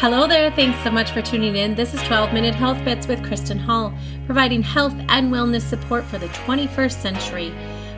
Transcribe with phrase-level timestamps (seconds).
[0.00, 1.74] Hello there, thanks so much for tuning in.
[1.74, 3.92] This is 12 Minute Health Bits with Kristen Hall,
[4.24, 7.52] providing health and wellness support for the 21st century.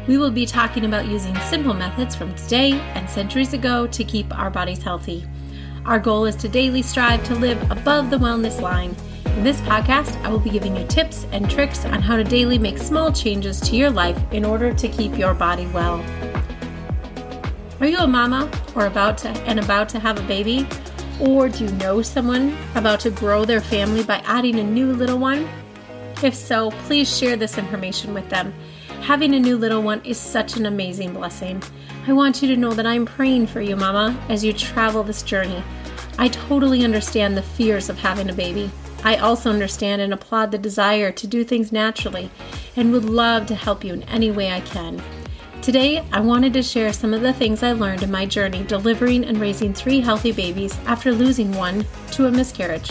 [0.08, 4.36] We will be talking about using simple methods from today and centuries ago to keep
[4.36, 5.24] our bodies healthy.
[5.84, 8.96] Our goal is to daily strive to live above the wellness line.
[9.36, 12.58] In this podcast, I will be giving you tips and tricks on how to daily
[12.58, 16.04] make small changes to your life in order to keep your body well.
[17.78, 20.66] Are you a mama or about to and about to have a baby?
[21.22, 25.18] Or do you know someone about to grow their family by adding a new little
[25.18, 25.48] one?
[26.20, 28.52] If so, please share this information with them.
[29.02, 31.62] Having a new little one is such an amazing blessing.
[32.08, 35.22] I want you to know that I'm praying for you, Mama, as you travel this
[35.22, 35.62] journey.
[36.18, 38.68] I totally understand the fears of having a baby.
[39.04, 42.32] I also understand and applaud the desire to do things naturally
[42.74, 45.00] and would love to help you in any way I can.
[45.62, 49.24] Today, I wanted to share some of the things I learned in my journey delivering
[49.24, 52.90] and raising three healthy babies after losing one to a miscarriage.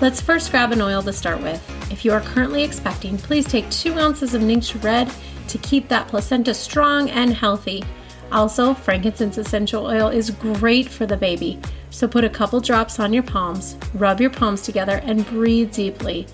[0.00, 1.60] Let's first grab an oil to start with.
[1.90, 5.12] If you are currently expecting, please take two ounces of Ningxia Red
[5.48, 7.82] to keep that placenta strong and healthy.
[8.30, 11.58] Also, frankincense essential oil is great for the baby,
[11.90, 16.28] so put a couple drops on your palms, rub your palms together, and breathe deeply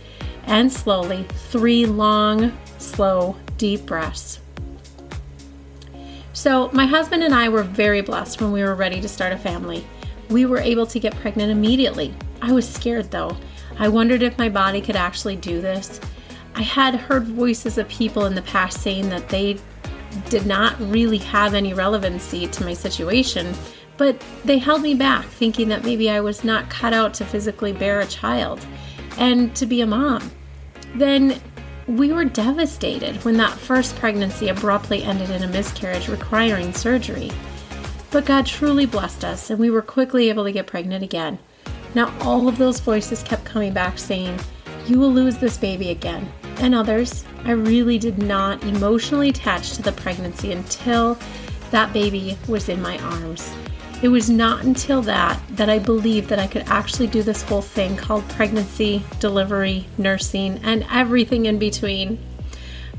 [0.45, 1.23] and slowly.
[1.49, 4.41] Three long, slow, deep breaths.
[6.39, 9.37] So, my husband and I were very blessed when we were ready to start a
[9.37, 9.85] family.
[10.31, 12.15] We were able to get pregnant immediately.
[12.41, 13.37] I was scared though.
[13.81, 16.01] I wondered if my body could actually do this.
[16.55, 19.59] I had heard voices of people in the past saying that they
[20.29, 23.53] did not really have any relevancy to my situation,
[23.97, 27.73] but they held me back, thinking that maybe I was not cut out to physically
[27.73, 28.65] bear a child
[29.19, 30.31] and to be a mom.
[30.95, 31.41] Then
[31.89, 37.31] we were devastated when that first pregnancy abruptly ended in a miscarriage requiring surgery.
[38.11, 41.39] But God truly blessed us, and we were quickly able to get pregnant again.
[41.95, 44.39] Now, all of those voices kept coming back saying,
[44.87, 46.31] You will lose this baby again.
[46.59, 51.19] And others, I really did not emotionally attach to the pregnancy until
[51.71, 53.51] that baby was in my arms.
[54.01, 57.63] It was not until that that I believed that I could actually do this whole
[57.63, 62.25] thing called pregnancy, delivery, nursing, and everything in between.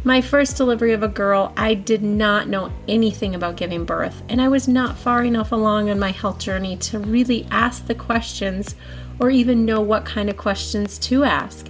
[0.04, 4.42] My first delivery of a girl, I did not know anything about giving birth, and
[4.42, 8.76] I was not far enough along on my health journey to really ask the questions
[9.20, 11.70] or even know what kind of questions to ask.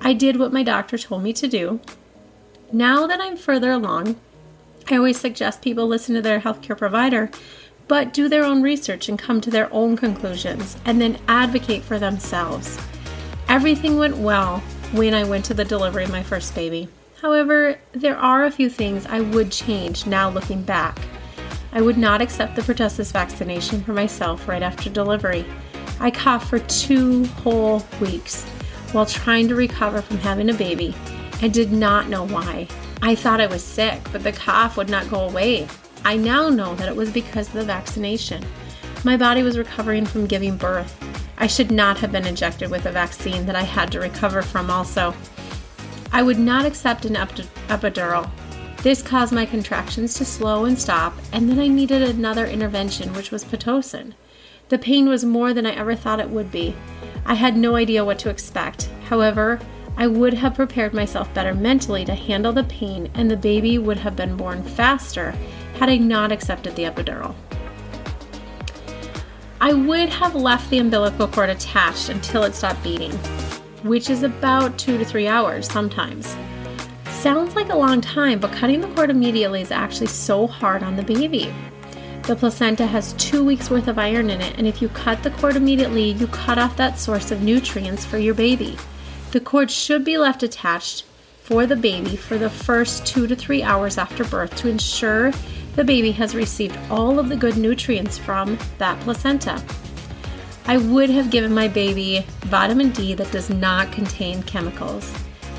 [0.00, 1.80] I did what my doctor told me to do.
[2.72, 4.16] Now that I'm further along,
[4.90, 7.30] I always suggest people listen to their healthcare provider
[7.88, 11.98] but do their own research and come to their own conclusions and then advocate for
[11.98, 12.78] themselves.
[13.48, 14.58] Everything went well
[14.92, 16.88] when I went to the delivery of my first baby.
[17.20, 20.98] However, there are a few things I would change now looking back.
[21.72, 25.44] I would not accept the pertussis vaccination for myself right after delivery.
[26.00, 28.44] I coughed for two whole weeks
[28.92, 30.94] while trying to recover from having a baby.
[31.42, 32.68] I did not know why.
[33.02, 35.66] I thought I was sick, but the cough would not go away.
[36.06, 38.44] I now know that it was because of the vaccination.
[39.04, 40.94] My body was recovering from giving birth.
[41.38, 44.70] I should not have been injected with a vaccine that I had to recover from,
[44.70, 45.14] also.
[46.12, 48.30] I would not accept an epidural.
[48.82, 53.30] This caused my contractions to slow and stop, and then I needed another intervention, which
[53.30, 54.12] was Pitocin.
[54.68, 56.76] The pain was more than I ever thought it would be.
[57.24, 58.90] I had no idea what to expect.
[59.08, 59.58] However,
[59.96, 63.98] I would have prepared myself better mentally to handle the pain, and the baby would
[63.98, 65.34] have been born faster
[65.78, 67.34] had I not accepted the epidural.
[69.60, 73.12] I would have left the umbilical cord attached until it stopped beating,
[73.82, 76.36] which is about two to three hours sometimes.
[77.10, 80.96] Sounds like a long time, but cutting the cord immediately is actually so hard on
[80.96, 81.54] the baby.
[82.24, 85.30] The placenta has two weeks worth of iron in it, and if you cut the
[85.30, 88.76] cord immediately, you cut off that source of nutrients for your baby.
[89.32, 91.04] The cord should be left attached
[91.42, 95.32] for the baby for the first two to three hours after birth to ensure
[95.76, 99.62] the baby has received all of the good nutrients from that placenta.
[100.66, 105.12] I would have given my baby vitamin D that does not contain chemicals.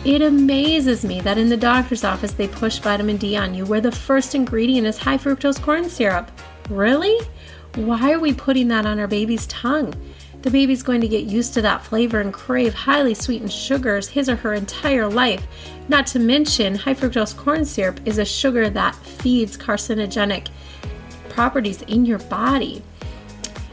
[0.04, 3.82] It amazes me that in the doctor's office they push vitamin D on you where
[3.82, 6.32] the first ingredient is high fructose corn syrup.
[6.70, 7.20] Really?
[7.76, 9.94] Why are we putting that on our baby's tongue?
[10.46, 14.30] The baby's going to get used to that flavor and crave highly sweetened sugars his
[14.30, 15.44] or her entire life.
[15.90, 20.50] Not to mention, high fructose corn syrup is a sugar that feeds carcinogenic
[21.30, 22.84] properties in your body.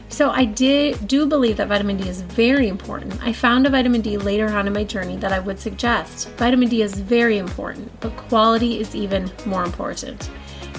[0.09, 3.23] So I did do believe that vitamin D is very important.
[3.23, 6.29] I found a vitamin D later on in my journey that I would suggest.
[6.37, 10.27] Vitamin D is very important, but quality is even more important.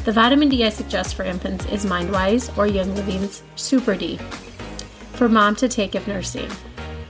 [0.05, 4.19] The vitamin D I suggest for infants is Mindwise or Young Living's Super D.
[5.15, 6.51] for mom to take if nursing.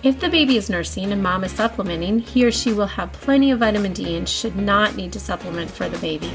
[0.02, 3.50] If the baby is nursing and mom is supplementing, he or she will have plenty
[3.50, 6.30] of vitamin D and should not need to supplement for the baby.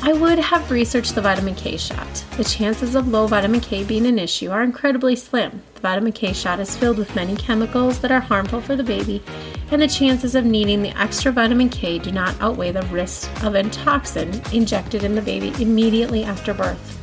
[0.00, 2.24] I would have researched the vitamin K shot.
[2.36, 5.62] The chances of low vitamin K being an issue are incredibly slim.
[5.74, 9.22] The vitamin K shot is filled with many chemicals that are harmful for the baby,
[9.70, 13.54] and the chances of needing the extra vitamin K do not outweigh the risk of
[13.54, 16.97] a toxin injected in the baby immediately after birth.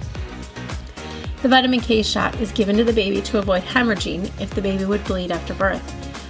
[1.46, 4.84] The vitamin K shot is given to the baby to avoid hemorrhaging if the baby
[4.84, 5.80] would bleed after birth.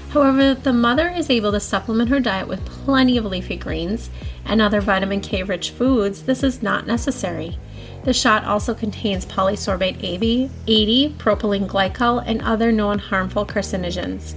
[0.10, 4.10] However, the mother is able to supplement her diet with plenty of leafy greens
[4.44, 7.58] and other vitamin K rich foods, this is not necessary.
[8.04, 14.36] The shot also contains polysorbate 80, propylene glycol, and other known harmful carcinogens.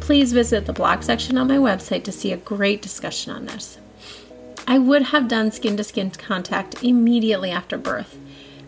[0.00, 3.76] Please visit the blog section on my website to see a great discussion on this.
[4.66, 8.18] I would have done skin to skin contact immediately after birth.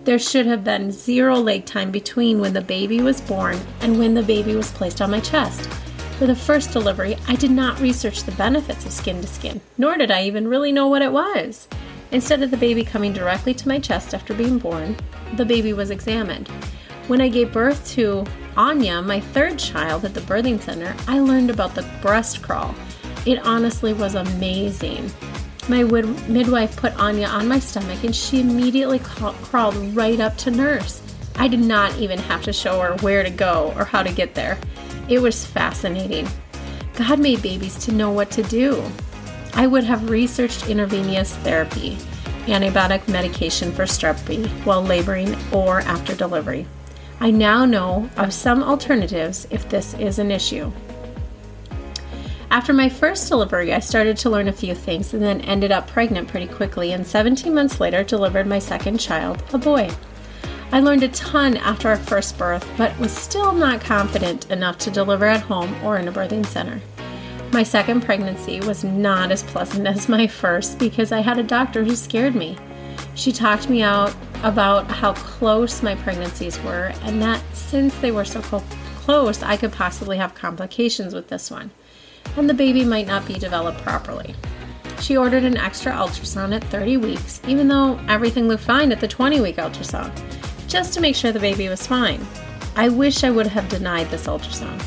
[0.07, 4.15] There should have been zero leg time between when the baby was born and when
[4.15, 5.69] the baby was placed on my chest.
[6.21, 9.97] For the first delivery, I did not research the benefits of skin to skin, nor
[9.97, 11.67] did I even really know what it was.
[12.13, 14.97] Instead of the baby coming directly to my chest after being born,
[15.35, 16.47] the baby was examined.
[17.09, 18.25] When I gave birth to
[18.57, 22.77] Anya, my third child at the birthing center, I learned about the breast crawl.
[23.27, 25.11] It honestly was amazing.
[25.69, 31.03] My midwife put Anya on my stomach and she immediately crawled right up to nurse.
[31.35, 34.35] I did not even have to show her where to go or how to get
[34.35, 34.59] there.
[35.09, 36.29] It was fascinating.
[36.95, 38.83] God made babies to know what to do.
[39.55, 41.97] I would have researched intravenous therapy,
[42.47, 46.67] antibiotic medication for strep B while laboring or after delivery.
[47.19, 50.71] I now know of some alternatives if this is an issue.
[52.57, 55.89] After my first delivery, I started to learn a few things and then ended up
[55.89, 59.91] pregnant pretty quickly, and 17 months later, delivered my second child, a boy.
[60.73, 64.91] I learned a ton after our first birth, but was still not confident enough to
[64.91, 66.81] deliver at home or in a birthing center.
[67.53, 71.85] My second pregnancy was not as pleasant as my first because I had a doctor
[71.85, 72.57] who scared me.
[73.17, 78.25] She talked me out about how close my pregnancies were and that since they were
[78.25, 81.71] so close, I could possibly have complications with this one,
[82.37, 84.35] and the baby might not be developed properly.
[85.01, 89.09] She ordered an extra ultrasound at 30 weeks, even though everything looked fine at the
[89.09, 90.13] 20 week ultrasound
[90.69, 92.25] just to make sure the baby was fine.
[92.75, 94.85] I wish I would have denied this ultrasound.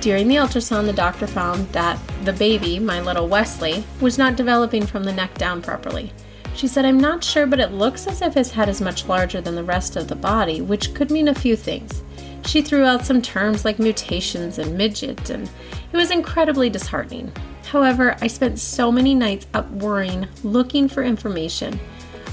[0.00, 4.84] During the ultrasound, the doctor found that the baby, my little Wesley, was not developing
[4.84, 6.12] from the neck down properly.
[6.54, 9.40] She said, I'm not sure, but it looks as if his head is much larger
[9.40, 12.02] than the rest of the body, which could mean a few things.
[12.44, 15.48] She threw out some terms like mutations and midget, and
[15.92, 17.32] it was incredibly disheartening.
[17.70, 21.80] However, I spent so many nights up worrying, looking for information,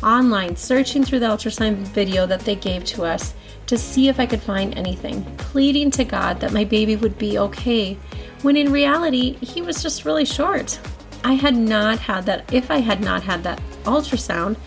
[0.04, 3.34] online searching through the ultrasound video that they gave to us
[3.68, 7.38] to see if I could find anything, pleading to God that my baby would be
[7.38, 7.98] okay,
[8.42, 10.80] when in reality, he was just really short.
[11.24, 14.58] I had not had that, if I had not had that ultrasound,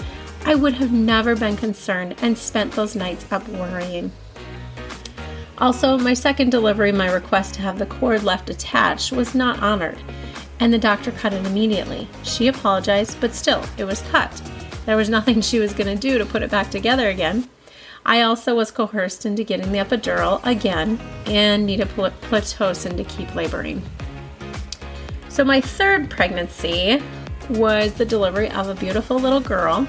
[0.45, 4.13] I would have never been concerned and spent those nights up worrying.
[5.63, 9.97] Also, my second delivery, my request to have the cord left attached was not honored,
[10.59, 12.09] and the doctor cut it immediately.
[12.25, 14.43] She apologized, but still, it was cut.
[14.87, 17.49] There was nothing she was going to do to put it back together again.
[18.05, 23.83] I also was coerced into getting the epidural again and needed Pitocin to keep laboring.
[25.29, 27.01] So, my third pregnancy
[27.51, 29.87] was the delivery of a beautiful little girl,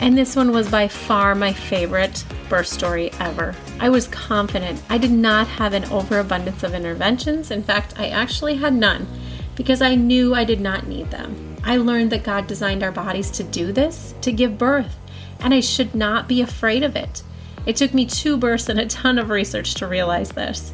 [0.00, 3.54] and this one was by far my favorite birth story ever.
[3.78, 4.82] I was confident.
[4.88, 7.50] I did not have an overabundance of interventions.
[7.50, 9.06] In fact, I actually had none
[9.54, 11.56] because I knew I did not need them.
[11.62, 14.96] I learned that God designed our bodies to do this, to give birth,
[15.38, 17.22] and I should not be afraid of it.
[17.66, 20.72] It took me two births and a ton of research to realize this.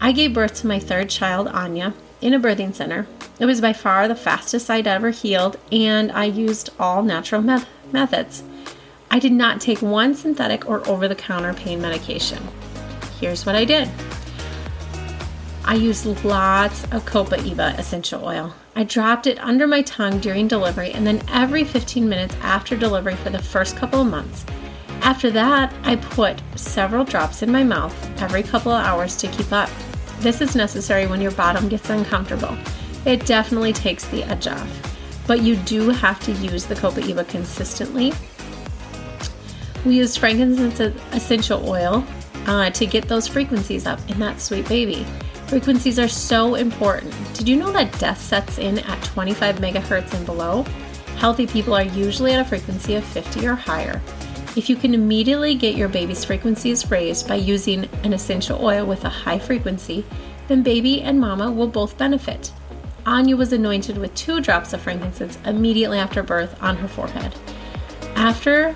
[0.00, 3.08] I gave birth to my third child, Anya, in a birthing center.
[3.40, 7.64] It was by far the fastest I'd ever healed, and I used all natural me-
[7.94, 8.42] methods.
[9.10, 12.46] I did not take one synthetic or over the counter pain medication.
[13.18, 13.88] Here's what I did
[15.64, 18.54] I used lots of Copaiba essential oil.
[18.76, 23.14] I dropped it under my tongue during delivery and then every 15 minutes after delivery
[23.14, 24.44] for the first couple of months.
[25.00, 29.52] After that, I put several drops in my mouth every couple of hours to keep
[29.52, 29.70] up.
[30.18, 32.56] This is necessary when your bottom gets uncomfortable.
[33.06, 34.93] It definitely takes the edge off,
[35.26, 38.12] but you do have to use the Copaiba consistently.
[39.84, 40.80] We used frankincense
[41.12, 42.04] essential oil
[42.46, 45.06] uh, to get those frequencies up in that sweet baby.
[45.46, 47.14] Frequencies are so important.
[47.34, 50.64] Did you know that death sets in at 25 megahertz and below?
[51.16, 54.00] Healthy people are usually at a frequency of 50 or higher.
[54.56, 59.04] If you can immediately get your baby's frequencies raised by using an essential oil with
[59.04, 60.04] a high frequency,
[60.48, 62.52] then baby and mama will both benefit.
[63.06, 67.34] Anya was anointed with two drops of frankincense immediately after birth on her forehead.
[68.16, 68.74] After,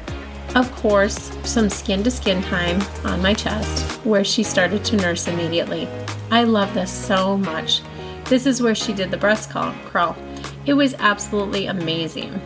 [0.55, 5.29] of course, some skin to skin time on my chest, where she started to nurse
[5.29, 5.89] immediately.
[6.31, 7.81] I love this so much.
[8.27, 10.15] This is where she did the breast crawl.
[10.67, 12.39] It was absolutely amazing.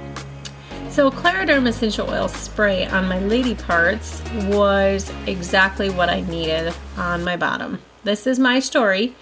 [0.89, 7.25] So, Claraderm essential oil spray on my lady parts was exactly what I needed on
[7.25, 7.81] my bottom.
[8.05, 9.17] This is my story,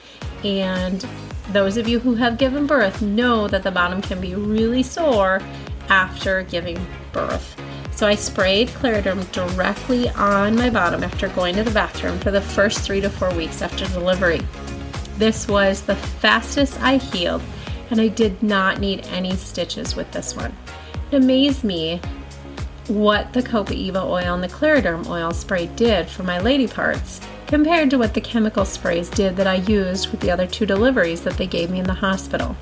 [0.44, 1.06] and
[1.52, 5.40] those of you who have given birth know that the bottom can be really sore
[5.88, 6.78] after giving
[7.12, 7.56] birth.
[7.92, 12.40] So I sprayed Claraderm directly on my bottom after going to the bathroom for the
[12.40, 14.40] first three to four weeks after delivery.
[15.18, 17.42] This was the fastest I healed,
[17.90, 20.56] and I did not need any stitches with this one.
[21.10, 22.00] It amazed me
[22.86, 27.90] what the Copaiba oil and the Claraderm oil spray did for my lady parts compared
[27.90, 31.36] to what the chemical sprays did that I used with the other two deliveries that
[31.36, 32.54] they gave me in the hospital.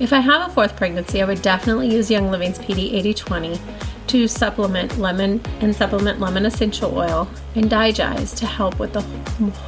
[0.00, 3.60] If I have a fourth pregnancy, I would definitely use Young Living's PD 80/20
[4.08, 9.02] to supplement lemon and supplement lemon essential oil and Digize to help with the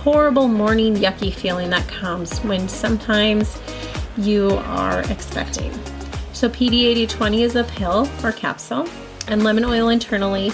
[0.03, 3.61] horrible morning yucky feeling that comes when sometimes
[4.17, 5.73] you are expecting.
[6.33, 8.89] So PD 80/20 is a pill or capsule
[9.29, 10.53] and lemon oil internally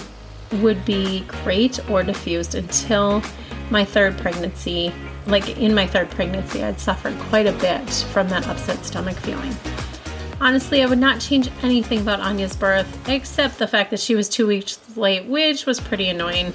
[0.53, 3.21] would be great or diffused until
[3.69, 4.93] my third pregnancy.
[5.27, 9.55] Like in my third pregnancy, I'd suffered quite a bit from that upset stomach feeling.
[10.41, 14.29] Honestly, I would not change anything about Anya's birth except the fact that she was
[14.29, 16.53] two weeks late, which was pretty annoying.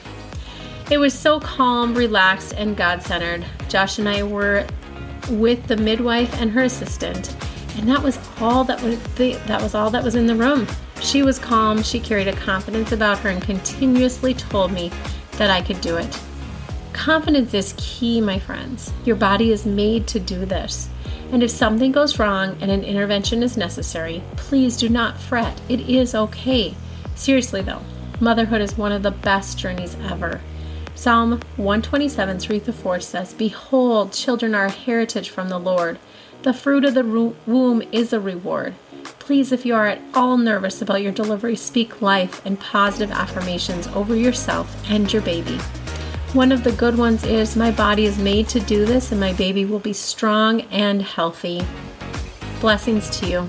[0.90, 3.44] It was so calm, relaxed, and God centered.
[3.68, 4.66] Josh and I were
[5.30, 7.34] with the midwife and her assistant,
[7.76, 10.66] and that was all that was the, that was all that was in the room.
[11.00, 14.92] She was calm, she carried a confidence about her, and continuously told me
[15.38, 16.20] that I could do it.
[16.92, 18.92] Confidence is key, my friends.
[19.06, 20.90] Your body is made to do this.
[21.32, 25.60] And if something goes wrong and an intervention is necessary, please do not fret.
[25.68, 26.74] It is okay.
[27.14, 27.82] Seriously, though,
[28.20, 30.40] motherhood is one of the best journeys ever.
[30.94, 35.98] Psalm 127 3 4 says, Behold, children are a heritage from the Lord.
[36.42, 37.04] The fruit of the
[37.46, 38.74] womb is a reward.
[39.30, 43.86] Please, if you are at all nervous about your delivery, speak life and positive affirmations
[43.94, 45.56] over yourself and your baby.
[46.32, 49.32] One of the good ones is My body is made to do this, and my
[49.34, 51.64] baby will be strong and healthy.
[52.60, 53.48] Blessings to you.